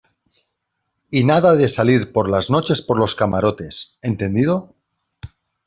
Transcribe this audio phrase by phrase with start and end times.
[1.11, 4.75] y nada de salir por las noches por los camarotes,¿ entendido?